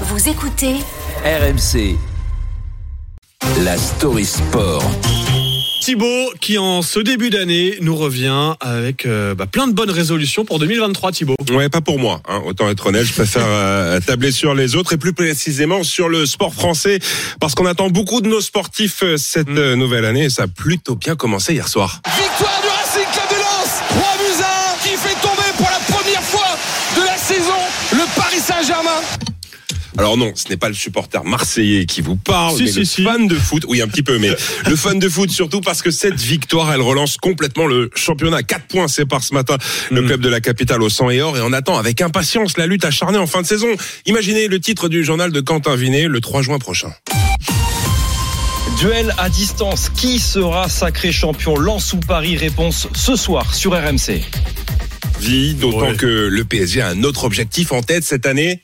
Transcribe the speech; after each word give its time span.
Vous 0.00 0.28
écoutez 0.28 0.74
RMC. 1.24 1.96
La 3.64 3.76
story 3.76 4.24
sport. 4.24 4.82
Thibaut 5.82 6.32
qui 6.40 6.56
en 6.58 6.80
ce 6.82 6.98
début 6.98 7.30
d'année 7.30 7.76
nous 7.82 7.94
revient 7.94 8.54
avec 8.60 9.04
euh, 9.06 9.34
bah, 9.34 9.46
plein 9.46 9.66
de 9.68 9.72
bonnes 9.72 9.90
résolutions 9.90 10.44
pour 10.44 10.58
2023 10.58 11.12
Thibaut. 11.12 11.36
Ouais, 11.52 11.68
pas 11.68 11.80
pour 11.82 11.98
moi. 11.98 12.20
Hein. 12.26 12.40
Autant 12.46 12.68
être 12.70 12.86
honnête, 12.86 13.04
je 13.04 13.12
préfère 13.12 13.44
euh, 13.46 14.00
tabler 14.00 14.32
sur 14.32 14.54
les 14.54 14.74
autres 14.76 14.94
et 14.94 14.96
plus 14.96 15.12
précisément 15.12 15.82
sur 15.84 16.08
le 16.08 16.24
sport 16.26 16.54
français 16.54 16.98
parce 17.38 17.54
qu'on 17.54 17.66
attend 17.66 17.90
beaucoup 17.90 18.20
de 18.20 18.28
nos 18.28 18.40
sportifs 18.40 19.02
euh, 19.02 19.16
cette 19.16 19.48
Mm. 19.48 19.74
nouvelle 19.74 20.06
année 20.06 20.24
et 20.24 20.30
ça 20.30 20.44
a 20.44 20.46
plutôt 20.48 20.94
bien 20.96 21.16
commencé 21.16 21.52
hier 21.52 21.68
soir. 21.68 22.00
Victoire 22.16 22.60
du 22.62 22.68
Racing 22.68 23.12
Club 23.12 23.28
de 23.30 23.36
Lens 23.36 23.82
3 23.90 23.98
buts 24.18 24.42
à 24.42 24.53
Alors 29.96 30.16
non, 30.16 30.32
ce 30.34 30.48
n'est 30.48 30.56
pas 30.56 30.68
le 30.68 30.74
supporter 30.74 31.22
marseillais 31.24 31.86
qui 31.86 32.00
vous 32.00 32.16
parle, 32.16 32.56
Si, 32.56 32.64
mais 32.64 32.70
si, 32.72 32.78
le 32.80 32.84
si. 32.84 33.04
fan 33.04 33.28
de 33.28 33.34
foot. 33.36 33.64
Oui, 33.68 33.80
un 33.80 33.86
petit 33.86 34.02
peu, 34.02 34.18
mais 34.18 34.30
le 34.68 34.76
fan 34.76 34.98
de 34.98 35.08
foot 35.08 35.30
surtout 35.30 35.60
parce 35.60 35.82
que 35.82 35.90
cette 35.92 36.20
victoire, 36.20 36.72
elle 36.72 36.80
relance 36.80 37.16
complètement 37.16 37.66
le 37.66 37.90
championnat. 37.94 38.42
4 38.42 38.66
points 38.66 38.88
sépare 38.88 39.22
ce 39.22 39.34
matin 39.34 39.56
le 39.90 40.02
Mm. 40.02 40.06
club 40.06 40.20
de 40.20 40.28
la 40.28 40.40
capitale 40.40 40.82
au 40.82 40.88
sang 40.88 41.10
et 41.10 41.20
or 41.22 41.36
et 41.36 41.40
on 41.42 41.52
attend 41.52 41.78
avec 41.78 42.00
impatience 42.00 42.56
la 42.58 42.66
lutte 42.66 42.84
acharnée 42.84 43.18
en 43.18 43.26
fin 43.26 43.42
de 43.42 43.46
saison. 43.46 43.68
Imaginez 44.06 44.48
le 44.48 44.58
titre 44.60 44.88
du 44.88 45.04
journal 45.04 45.30
de 45.30 45.40
Quentin 45.40 45.76
Vinet 45.76 46.08
le 46.08 46.20
3 46.20 46.42
juin 46.42 46.58
prochain. 46.58 46.92
Duel 48.80 49.14
à 49.18 49.28
distance. 49.28 49.88
Qui 49.88 50.18
sera 50.18 50.68
sacré 50.68 51.12
champion? 51.12 51.56
Lens 51.56 51.92
ou 51.92 51.98
Paris? 51.98 52.36
Réponse 52.36 52.88
ce 52.94 53.14
soir 53.14 53.54
sur 53.54 53.72
RMC. 53.72 54.20
Vie, 55.20 55.54
d'autant 55.54 55.90
Ouais. 55.90 55.96
que 55.96 56.06
le 56.06 56.44
PSG 56.44 56.80
a 56.82 56.88
un 56.88 57.04
autre 57.04 57.24
objectif 57.24 57.70
en 57.72 57.82
tête 57.82 58.02
cette 58.04 58.26
année. 58.26 58.62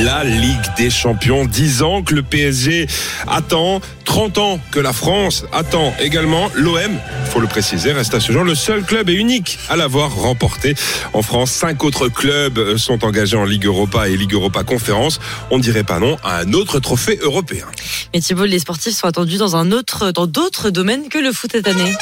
La 0.00 0.24
Ligue 0.24 0.74
des 0.78 0.88
Champions, 0.88 1.44
10 1.44 1.82
ans 1.82 2.02
que 2.02 2.14
le 2.14 2.22
PSG 2.22 2.86
attend, 3.28 3.82
30 4.06 4.38
ans 4.38 4.60
que 4.70 4.80
la 4.80 4.94
France 4.94 5.44
attend 5.52 5.92
également. 6.00 6.50
L'OM, 6.54 6.98
faut 7.26 7.40
le 7.40 7.46
préciser, 7.46 7.92
reste 7.92 8.14
à 8.14 8.20
ce 8.20 8.32
jour 8.32 8.42
le 8.42 8.54
seul 8.54 8.84
club 8.84 9.10
et 9.10 9.12
unique 9.12 9.58
à 9.68 9.76
l'avoir 9.76 10.14
remporté. 10.14 10.74
En 11.12 11.20
France, 11.20 11.50
cinq 11.50 11.84
autres 11.84 12.08
clubs 12.08 12.78
sont 12.78 13.04
engagés 13.04 13.36
en 13.36 13.44
Ligue 13.44 13.66
Europa 13.66 14.08
et 14.08 14.16
Ligue 14.16 14.32
Europa 14.32 14.64
Conférence. 14.64 15.20
On 15.50 15.58
dirait 15.58 15.84
pas 15.84 15.98
non 15.98 16.16
à 16.24 16.38
un 16.38 16.54
autre 16.54 16.80
trophée 16.80 17.18
européen. 17.20 17.66
Mais 18.14 18.20
Thibault, 18.20 18.46
les 18.46 18.60
sportifs 18.60 18.96
sont 18.96 19.06
attendus 19.06 19.36
dans 19.36 19.56
un 19.56 19.72
autre, 19.72 20.10
dans 20.10 20.26
d'autres 20.26 20.70
domaines 20.70 21.08
que 21.10 21.18
le 21.18 21.32
foot 21.32 21.50
cette 21.52 21.68
année. 21.68 21.92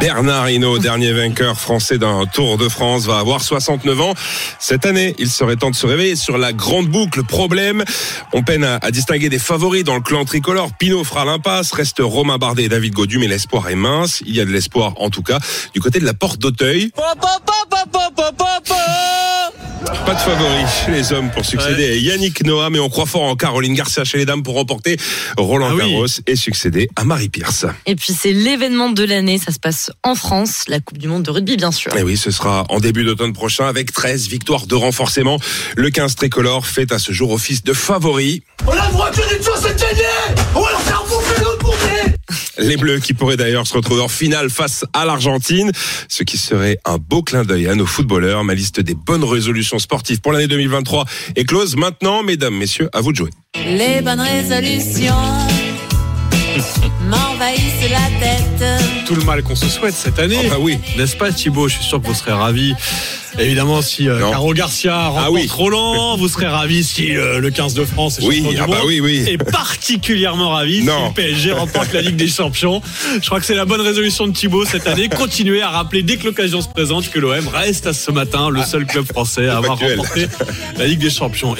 Bernard 0.00 0.50
Hinault, 0.50 0.78
dernier 0.78 1.12
vainqueur 1.12 1.58
français 1.58 1.98
d'un 1.98 2.26
Tour 2.26 2.58
de 2.58 2.68
France, 2.68 3.06
va 3.06 3.18
avoir 3.18 3.42
69 3.42 4.00
ans. 4.00 4.14
Cette 4.58 4.86
année, 4.86 5.14
il 5.18 5.30
serait 5.30 5.56
temps 5.56 5.70
de 5.70 5.76
se 5.76 5.86
réveiller 5.86 6.16
sur 6.16 6.38
la 6.38 6.52
grande 6.52 6.88
boucle. 6.88 7.22
Problème, 7.22 7.84
on 8.32 8.42
peine 8.42 8.64
à, 8.64 8.90
distinguer 8.90 9.28
des 9.28 9.38
favoris 9.38 9.84
dans 9.84 9.94
le 9.94 10.00
clan 10.00 10.24
tricolore. 10.24 10.70
Pinot 10.78 11.04
fera 11.04 11.24
l'impasse, 11.24 11.72
reste 11.72 11.98
Romain 12.00 12.38
Bardet 12.38 12.64
et 12.64 12.68
David 12.68 12.94
Godu, 12.94 13.18
mais 13.18 13.28
l'espoir 13.28 13.68
est 13.68 13.76
mince. 13.76 14.22
Il 14.26 14.34
y 14.34 14.40
a 14.40 14.44
de 14.44 14.50
l'espoir, 14.50 14.94
en 14.96 15.10
tout 15.10 15.22
cas, 15.22 15.38
du 15.74 15.80
côté 15.80 16.00
de 16.00 16.04
la 16.06 16.14
porte 16.14 16.38
d'Auteuil. 16.38 16.92
Pas 20.10 20.16
de 20.16 20.20
favoris 20.22 20.66
chez 20.84 20.90
les 20.90 21.12
hommes 21.12 21.30
pour 21.30 21.44
succéder 21.44 21.88
à 21.88 21.94
Yannick 21.94 22.44
Noah, 22.44 22.68
mais 22.68 22.80
on 22.80 22.88
croit 22.88 23.06
fort 23.06 23.22
en 23.22 23.36
Caroline 23.36 23.74
Garcia 23.74 24.02
chez 24.02 24.18
les 24.18 24.24
dames 24.24 24.42
pour 24.42 24.54
remporter 24.54 24.96
Roland 25.38 25.68
Ah 25.70 25.74
oui. 25.76 25.88
Garros 25.92 26.06
et 26.26 26.34
succéder 26.34 26.88
à 26.96 27.04
Marie 27.04 27.28
Pierce. 27.28 27.64
Et 27.86 27.94
puis 27.94 28.12
c'est 28.12 28.32
l'événement 28.32 28.90
de 28.90 29.04
l'année, 29.04 29.38
ça 29.38 29.52
se 29.52 29.60
passe 29.60 29.92
en 30.02 30.16
France, 30.16 30.64
la 30.66 30.80
Coupe 30.80 30.98
du 30.98 31.06
Monde 31.06 31.22
de 31.22 31.30
rugby 31.30 31.56
bien 31.56 31.70
sûr. 31.70 31.94
Et 31.94 32.00
Eh 32.00 32.02
oui, 32.02 32.16
ce 32.16 32.32
sera 32.32 32.64
en 32.70 32.80
début 32.80 33.04
d'automne 33.04 33.32
prochain 33.32 33.68
avec 33.68 33.92
13 33.92 34.26
victoires 34.26 34.66
de 34.66 34.74
renforcement. 34.74 35.38
Le 35.76 35.90
15 35.90 36.16
tricolore 36.16 36.66
fait 36.66 36.90
à 36.90 36.98
ce 36.98 37.12
jour 37.12 37.30
office 37.30 37.62
de 37.62 37.72
favori. 37.72 38.42
On 38.66 38.72
a 38.72 38.86
le 38.88 38.92
droit 38.92 39.12
que 39.12 39.16
d'une 39.32 39.44
chose 39.44 39.60
c'est 39.62 39.76
Les 42.70 42.76
Bleus 42.76 43.00
qui 43.00 43.14
pourraient 43.14 43.36
d'ailleurs 43.36 43.66
se 43.66 43.74
retrouver 43.74 44.00
en 44.00 44.06
finale 44.06 44.48
face 44.48 44.84
à 44.92 45.04
l'Argentine, 45.04 45.72
ce 46.06 46.22
qui 46.22 46.38
serait 46.38 46.78
un 46.84 46.98
beau 46.98 47.20
clin 47.20 47.42
d'œil 47.42 47.66
à 47.66 47.74
nos 47.74 47.84
footballeurs. 47.84 48.44
Ma 48.44 48.54
liste 48.54 48.78
des 48.78 48.94
bonnes 48.94 49.24
résolutions 49.24 49.80
sportives 49.80 50.20
pour 50.20 50.30
l'année 50.30 50.46
2023 50.46 51.04
est 51.34 51.42
close. 51.42 51.74
Maintenant, 51.74 52.22
mesdames, 52.22 52.54
messieurs, 52.54 52.88
à 52.92 53.00
vous 53.00 53.10
de 53.10 53.16
jouer. 53.16 53.30
Les 53.56 54.02
bonnes 54.02 54.20
résolutions 54.20 55.16
m'envahissent 57.50 57.90
la 57.90 58.26
tête. 58.26 59.04
Tout 59.06 59.14
le 59.14 59.24
mal 59.24 59.42
qu'on 59.42 59.56
se 59.56 59.68
souhaite 59.68 59.94
cette 59.94 60.18
année. 60.18 60.38
Ah 60.46 60.50
bah 60.50 60.56
oui. 60.60 60.78
N'est-ce 60.96 61.16
pas 61.16 61.32
Thibaut? 61.32 61.68
Je 61.68 61.74
suis 61.74 61.84
sûr 61.84 62.00
que 62.00 62.06
vous 62.06 62.14
serez 62.14 62.32
ravis. 62.32 62.74
Évidemment, 63.38 63.80
si 63.80 64.08
euh. 64.08 64.30
Caro 64.30 64.52
Garcia 64.54 65.08
remporte 65.08 65.24
Ah 65.26 65.30
oui. 65.30 65.48
Roland, 65.50 66.16
vous 66.16 66.28
serez 66.28 66.46
ravis 66.46 66.82
si 66.84 67.16
euh, 67.16 67.38
le 67.38 67.50
15 67.50 67.74
de 67.74 67.84
France 67.84 68.18
est 68.18 68.24
Oui, 68.26 68.38
champion 68.38 68.50
du 68.50 68.58
ah 68.60 68.66
bah 68.66 68.78
monde. 68.78 68.86
oui, 68.86 69.00
oui. 69.00 69.24
Et 69.28 69.38
particulièrement 69.38 70.50
ravis 70.50 70.82
Non. 70.82 70.92
si 70.98 71.08
le 71.08 71.14
PSG 71.14 71.52
remporte 71.52 71.92
la 71.92 72.02
Ligue 72.02 72.16
des 72.16 72.28
Champions. 72.28 72.82
Je 73.20 73.26
crois 73.26 73.40
que 73.40 73.46
c'est 73.46 73.54
la 73.54 73.64
bonne 73.64 73.80
résolution 73.80 74.26
de 74.26 74.32
Thibaut 74.32 74.64
cette 74.64 74.86
année. 74.86 75.08
Continuez 75.16 75.62
à 75.62 75.70
rappeler 75.70 76.02
dès 76.02 76.16
que 76.16 76.26
l'occasion 76.26 76.60
se 76.60 76.68
présente 76.68 77.08
que 77.10 77.18
l'OM 77.18 77.48
reste 77.48 77.86
à 77.86 77.92
ce 77.92 78.10
matin 78.10 78.50
le 78.50 78.62
seul 78.62 78.84
club 78.84 79.06
français 79.06 79.48
à 79.48 79.56
avoir 79.58 79.78
remporté 79.78 80.26
la 80.76 80.86
Ligue 80.86 81.00
des 81.00 81.10
Champions. 81.10 81.54
Et 81.56 81.58